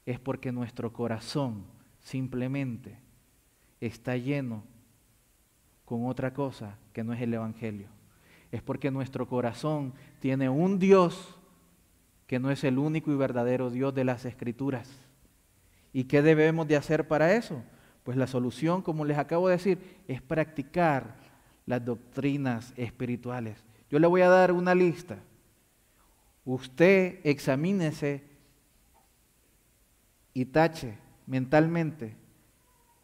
[0.05, 1.63] es porque nuestro corazón
[1.99, 2.95] simplemente
[3.81, 4.63] está lleno
[5.85, 7.87] con otra cosa que no es el Evangelio.
[8.51, 11.35] Es porque nuestro corazón tiene un Dios
[12.27, 14.87] que no es el único y verdadero Dios de las Escrituras.
[15.91, 17.63] ¿Y qué debemos de hacer para eso?
[18.03, 21.15] Pues la solución, como les acabo de decir, es practicar
[21.65, 23.63] las doctrinas espirituales.
[23.89, 25.17] Yo le voy a dar una lista.
[26.49, 28.23] Usted examínese
[30.33, 30.97] y tache
[31.27, 32.15] mentalmente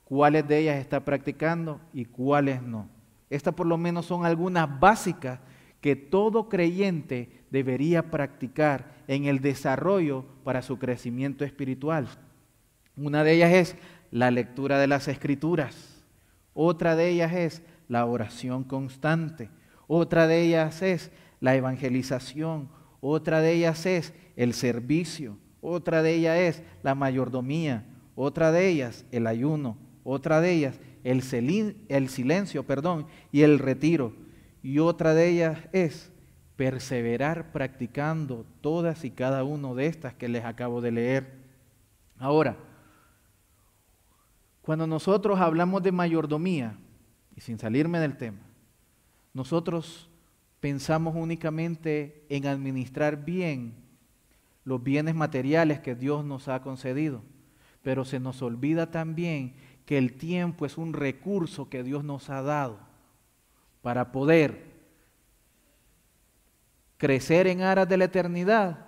[0.04, 2.90] cuáles de ellas está practicando y cuáles no.
[3.30, 5.42] Estas por lo menos son algunas básicas
[5.80, 12.08] que todo creyente debería practicar en el desarrollo para su crecimiento espiritual.
[12.98, 13.76] Una de ellas es
[14.10, 16.04] la lectura de las escrituras.
[16.56, 19.52] Otra de ellas es la oración constante.
[19.86, 22.74] Otra de ellas es la evangelización.
[23.08, 25.38] Otra de ellas es el servicio.
[25.62, 27.86] Otra de ellas es la mayordomía.
[28.16, 29.78] Otra de ellas el ayuno.
[30.04, 31.22] Otra de ellas el,
[32.10, 34.14] silencio perdón, y el retiro.
[34.64, 36.12] Y otra de ellas es
[36.56, 41.32] perseverar practicando todas y cada una de estas que les acabo de leer.
[42.18, 42.58] Ahora,
[44.64, 46.76] cuando nosotros hablamos de mayordomía,
[47.36, 48.40] y sin salirme del tema,
[49.32, 50.10] nosotros
[50.60, 53.76] pensamos únicamente en administrar bien
[54.64, 57.22] los bienes materiales que Dios nos ha concedido,
[57.84, 59.54] pero se nos olvida también
[59.86, 62.80] que el tiempo es un recurso que Dios nos ha dado
[63.82, 64.74] para poder
[66.98, 68.88] crecer en aras de la eternidad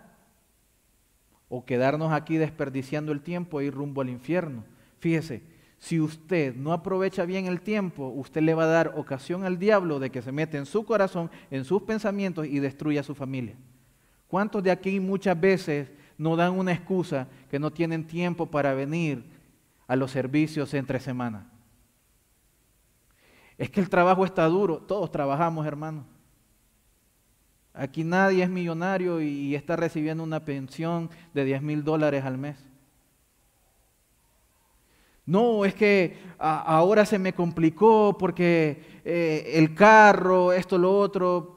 [1.50, 4.66] o quedarnos aquí desperdiciando el tiempo e ir rumbo al infierno.
[5.00, 5.44] Fíjese,
[5.80, 10.00] si usted no aprovecha bien el tiempo, usted le va a dar ocasión al diablo
[10.00, 13.56] de que se mete en su corazón, en sus pensamientos y destruya a su familia.
[14.28, 19.24] ¿Cuántos de aquí muchas veces no dan una excusa que no tienen tiempo para venir
[19.88, 21.48] a los servicios entre semana?
[23.58, 26.06] Es que el trabajo está duro, todos trabajamos, hermano.
[27.74, 32.58] Aquí nadie es millonario y está recibiendo una pensión de 10 mil dólares al mes.
[35.28, 41.54] No, es que ahora se me complicó porque eh, el carro, esto, lo otro.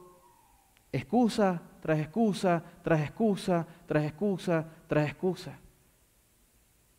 [0.93, 5.59] Excusa tras excusa, tras excusa, tras excusa, tras excusa.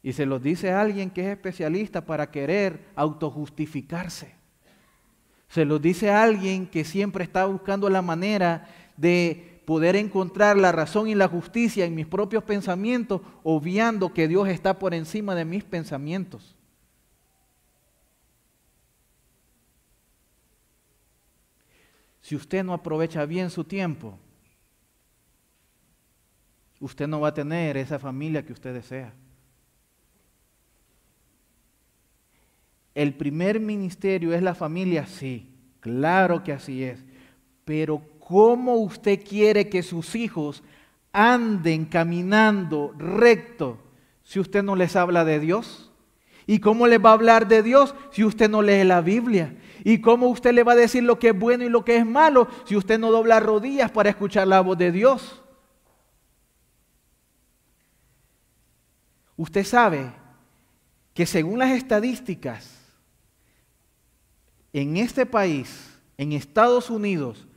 [0.04, 4.34] Y se lo dice a alguien que es especialista para querer autojustificarse.
[5.48, 8.68] Se lo dice a alguien que siempre está buscando la manera
[8.98, 14.48] de poder encontrar la razón y la justicia en mis propios pensamientos, obviando que Dios
[14.48, 16.56] está por encima de mis pensamientos.
[22.32, 24.18] Si usted no aprovecha bien su tiempo,
[26.80, 29.14] usted no va a tener esa familia que usted desea.
[32.96, 35.50] El primer ministerio es la familia, sí,
[35.82, 37.04] claro que así es.
[37.66, 40.64] Pero ¿cómo usted quiere que sus hijos
[41.12, 43.78] anden caminando recto
[44.24, 45.92] si usted no les habla de Dios?
[46.48, 49.54] ¿Y cómo les va a hablar de Dios si usted no lee la Biblia?
[49.84, 52.06] ¿Y cómo usted le va a decir lo que es bueno y lo que es
[52.06, 55.42] malo si usted no dobla rodillas para escuchar la voz de Dios?
[59.38, 60.14] Usted sabe
[61.14, 62.78] que según las estadísticas,
[64.74, 67.48] en este país, en Estados Unidos,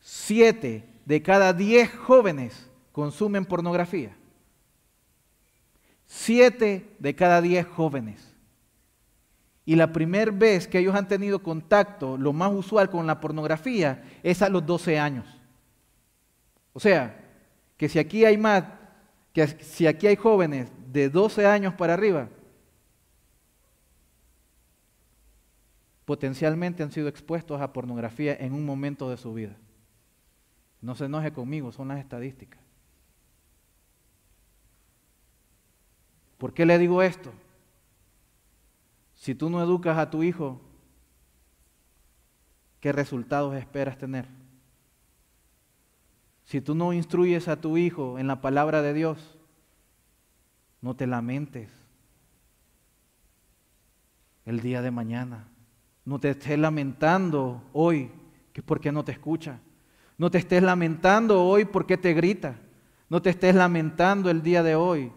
[0.00, 4.16] siete de cada diez jóvenes consumen pornografía.
[6.06, 8.31] Siete de cada diez jóvenes.
[9.64, 14.02] Y la primera vez que ellos han tenido contacto, lo más usual con la pornografía,
[14.22, 15.26] es a los 12 años.
[16.72, 17.20] O sea,
[17.76, 18.64] que si aquí hay más,
[19.32, 22.28] que si aquí hay jóvenes de 12 años para arriba,
[26.04, 29.56] potencialmente han sido expuestos a pornografía en un momento de su vida.
[30.80, 32.60] No se enoje conmigo, son las estadísticas.
[36.38, 37.32] ¿Por qué le digo esto?
[39.22, 40.60] Si tú no educas a tu hijo,
[42.80, 44.26] ¿qué resultados esperas tener?
[46.42, 49.38] Si tú no instruyes a tu hijo en la palabra de Dios,
[50.80, 51.70] no te lamentes
[54.44, 55.46] el día de mañana.
[56.04, 58.10] No te estés lamentando hoy
[58.52, 59.60] que porque no te escucha.
[60.18, 62.56] No te estés lamentando hoy porque te grita.
[63.08, 65.12] No te estés lamentando el día de hoy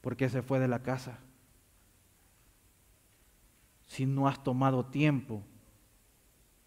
[0.00, 1.18] porque se fue de la casa.
[3.86, 5.42] Si no has tomado tiempo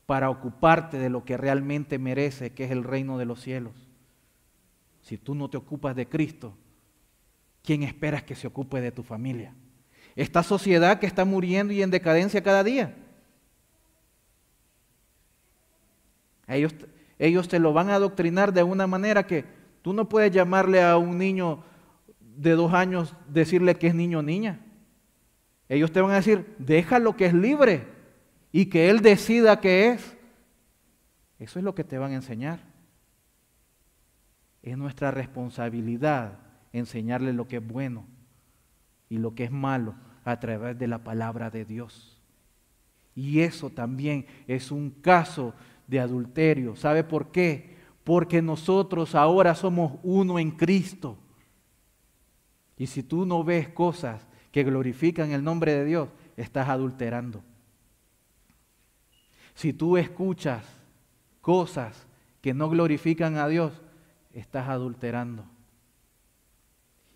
[0.06, 3.74] para ocuparte de lo que realmente merece, que es el reino de los cielos.
[5.02, 6.56] Si tú no te ocupas de Cristo,
[7.64, 9.54] ¿quién esperas que se ocupe de tu familia?
[10.16, 12.96] Esta sociedad que está muriendo y en decadencia cada día.
[16.48, 16.76] Ellos,
[17.18, 19.46] ellos te lo van a adoctrinar de una manera que
[19.82, 21.64] tú no puedes llamarle a un niño
[22.36, 24.60] de dos años decirle que es niño o niña.
[25.70, 27.88] Ellos te van a decir, déjalo que es libre
[28.52, 30.18] y que él decida qué es.
[31.40, 32.60] Eso es lo que te van a enseñar.
[34.62, 36.40] Es nuestra responsabilidad
[36.72, 38.06] enseñarle lo que es bueno
[39.10, 42.22] y lo que es malo a través de la palabra de Dios.
[43.16, 45.54] Y eso también es un caso
[45.88, 46.76] de adulterio.
[46.76, 47.76] ¿Sabe por qué?
[48.04, 51.18] Porque nosotros ahora somos uno en Cristo.
[52.78, 57.44] Y si tú no ves cosas que glorifican el nombre de Dios, estás adulterando.
[59.56, 60.66] Si tú escuchas
[61.42, 62.08] cosas
[62.42, 63.74] que no glorifican a Dios,
[64.34, 65.46] estás adulterando.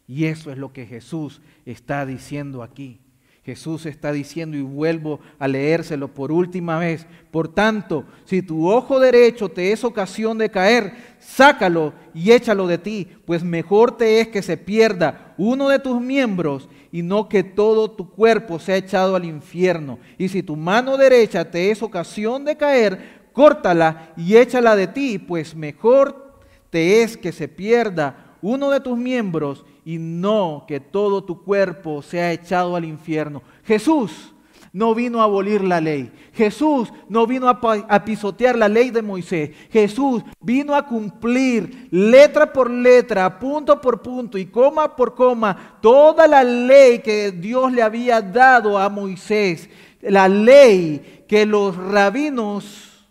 [0.08, 3.00] Y eso es lo que Jesús está diciendo aquí.
[3.44, 7.08] Jesús está diciendo y vuelvo a leérselo por última vez.
[7.32, 12.78] Por tanto, si tu ojo derecho te es ocasión de caer, sácalo y échalo de
[12.78, 17.44] ti, pues mejor te es que se pierda uno de tus miembros y no que
[17.44, 20.00] todo tu cuerpo sea echado al infierno.
[20.18, 25.20] Y si tu mano derecha te es ocasión de caer, córtala y échala de ti,
[25.20, 26.34] pues mejor
[26.70, 32.02] te es que se pierda uno de tus miembros y no que todo tu cuerpo
[32.02, 33.42] sea echado al infierno.
[33.64, 34.34] Jesús
[34.78, 36.12] no vino a abolir la ley.
[36.34, 39.50] Jesús no vino a, pisotear la ley de Moisés.
[39.72, 46.28] Jesús vino a cumplir letra por letra, punto por punto y coma por coma toda
[46.28, 49.68] la ley que Dios le había dado a Moisés.
[50.00, 53.04] La ley que los rabinos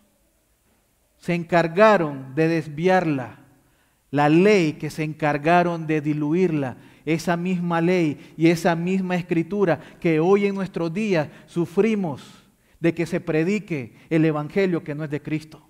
[1.17, 3.39] se encargaron de desviarla
[4.09, 6.77] la ley que se encargaron de diluirla,
[7.07, 12.21] esa misma ley y esa misma escritura que hoy en nuestros días sufrimos
[12.81, 15.65] de que se predique el Evangelio que no es de Cristo.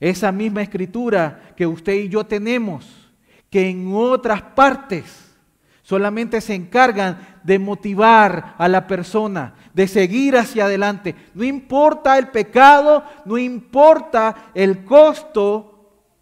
[0.00, 3.12] Esa misma escritura que usted y yo tenemos,
[3.50, 5.34] que en otras partes
[5.82, 11.14] solamente se encargan de motivar a la persona, de seguir hacia adelante.
[11.34, 15.75] No importa el pecado, no importa el costo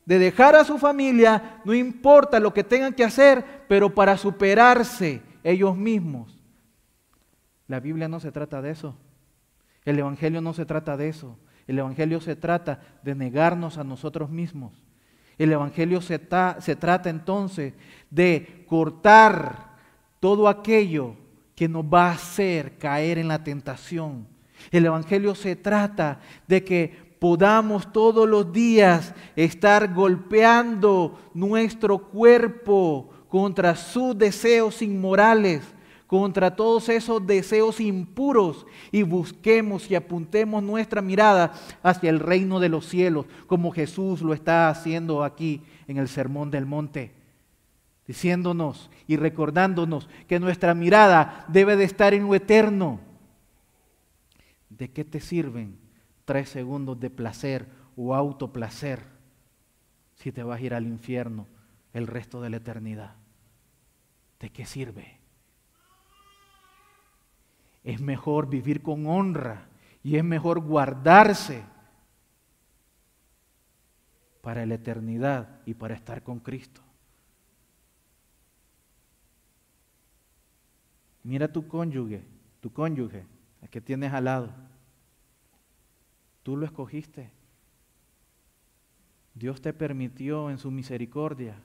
[0.06, 5.22] de dejar a su familia, no importa lo que tengan que hacer, pero para superarse
[5.42, 6.38] ellos mismos.
[7.66, 8.96] La Biblia no se trata de eso.
[9.84, 11.38] El Evangelio no se trata de eso.
[11.66, 14.72] El Evangelio se trata de negarnos a nosotros mismos.
[15.38, 16.20] El Evangelio se,
[16.60, 17.74] se trata entonces
[18.10, 19.74] de cortar
[20.20, 21.16] todo aquello
[21.54, 24.26] que nos va a hacer caer en la tentación.
[24.70, 33.76] El Evangelio se trata de que podamos todos los días estar golpeando nuestro cuerpo contra
[33.76, 35.62] sus deseos inmorales,
[36.06, 42.68] contra todos esos deseos impuros y busquemos y apuntemos nuestra mirada hacia el reino de
[42.68, 47.14] los cielos, como Jesús lo está haciendo aquí en el Sermón del Monte,
[48.06, 53.00] diciéndonos y recordándonos que nuestra mirada debe de estar en lo eterno.
[54.68, 55.83] ¿De qué te sirven
[56.24, 59.04] tres segundos de placer o autoplacer
[60.14, 61.46] si te vas a ir al infierno
[61.92, 63.14] el resto de la eternidad?
[64.40, 65.18] ¿De qué sirve?
[67.82, 69.66] Es mejor vivir con honra
[70.02, 71.62] y es mejor guardarse
[74.40, 76.82] para la eternidad y para estar con Cristo.
[81.22, 82.22] Mira tu cónyuge,
[82.60, 83.24] tu cónyuge,
[83.62, 84.52] el que tienes al lado.
[86.44, 87.32] Tú lo escogiste.
[89.34, 91.56] Dios te permitió en su misericordia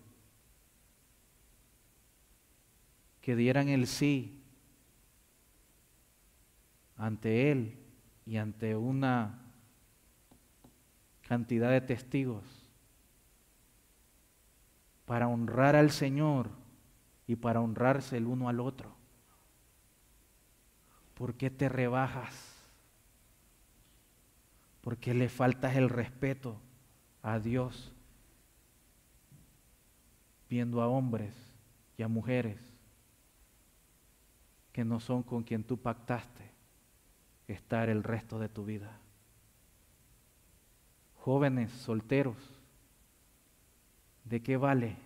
[3.21, 4.41] que dieran el sí
[6.95, 7.77] ante Él
[8.25, 9.41] y ante una
[11.27, 12.43] cantidad de testigos
[15.05, 16.49] para honrar al Señor
[17.27, 18.95] y para honrarse el uno al otro.
[21.15, 22.48] ¿Por qué te rebajas?
[24.89, 26.59] ¿Por qué le faltas el respeto
[27.21, 27.93] a Dios
[30.49, 31.31] viendo a hombres
[31.95, 32.57] y a mujeres
[34.73, 36.41] que no son con quien tú pactaste
[37.47, 38.97] estar el resto de tu vida?
[41.17, 42.59] Jóvenes, solteros,
[44.23, 44.97] ¿de qué vale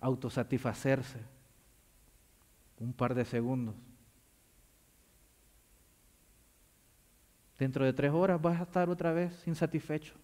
[0.00, 1.20] autosatisfacerse
[2.80, 3.89] un par de segundos?
[7.60, 10.14] Dentro de tres horas vas a estar otra vez insatisfecho.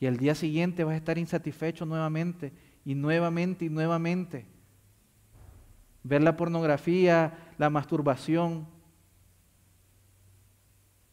[0.00, 2.54] Y al día siguiente vas a estar insatisfecho nuevamente
[2.86, 4.46] y nuevamente y nuevamente.
[6.02, 8.66] Ver la pornografía, la masturbación,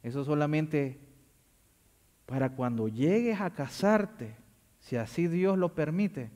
[0.03, 1.01] eso solamente
[2.25, 4.37] para cuando llegues a casarte,
[4.79, 6.31] si así Dios lo permite,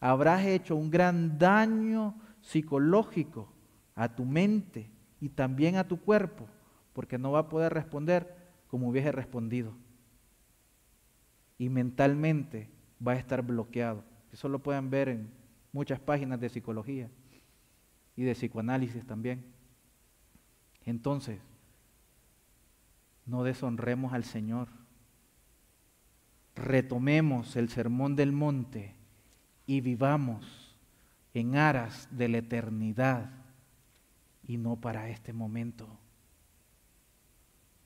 [0.00, 3.52] habrás hecho un gran daño psicológico
[3.94, 6.48] a tu mente y también a tu cuerpo
[6.94, 8.34] porque no va a poder responder
[8.68, 9.74] como hubiese respondido.
[11.58, 12.70] Y mentalmente
[13.06, 14.02] va a estar bloqueado.
[14.32, 15.30] Eso lo pueden ver en
[15.72, 17.10] muchas páginas de psicología
[18.16, 19.44] y de psicoanálisis también.
[20.84, 21.40] Entonces,
[23.26, 24.68] no deshonremos al Señor.
[26.54, 28.94] Retomemos el sermón del monte
[29.66, 30.76] y vivamos
[31.32, 33.30] en aras de la eternidad
[34.46, 35.98] y no para este momento.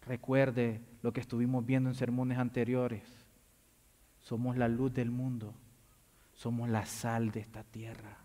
[0.09, 3.03] Recuerde lo que estuvimos viendo en sermones anteriores.
[4.21, 5.53] Somos la luz del mundo.
[6.33, 8.17] Somos la sal de esta tierra.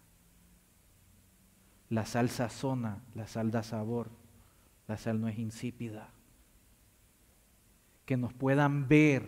[1.90, 4.10] La sal sazona, la sal da sabor.
[4.88, 6.10] La sal no es insípida.
[8.06, 9.26] Que nos puedan ver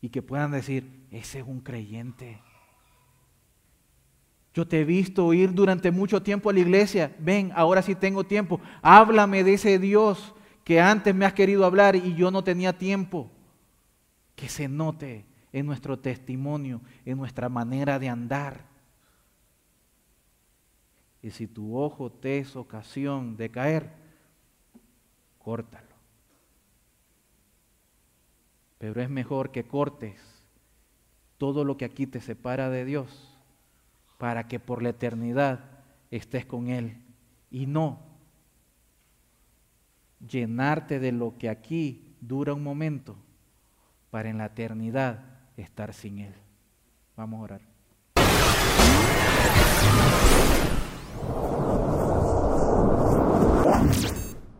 [0.00, 2.42] y que puedan decir, ese es un creyente.
[4.54, 7.14] Yo te he visto ir durante mucho tiempo a la iglesia.
[7.20, 8.60] Ven, ahora sí tengo tiempo.
[8.82, 10.34] Háblame de ese Dios
[10.68, 13.30] que antes me has querido hablar y yo no tenía tiempo.
[14.36, 18.66] Que se note en nuestro testimonio, en nuestra manera de andar.
[21.22, 23.90] Y si tu ojo te es ocasión de caer,
[25.38, 25.96] córtalo.
[28.76, 30.20] Pero es mejor que cortes
[31.38, 33.38] todo lo que aquí te separa de Dios
[34.18, 35.60] para que por la eternidad
[36.10, 37.00] estés con Él
[37.50, 38.07] y no
[40.26, 43.16] llenarte de lo que aquí dura un momento
[44.10, 45.24] para en la eternidad
[45.56, 46.34] estar sin Él.
[47.16, 47.60] Vamos a orar.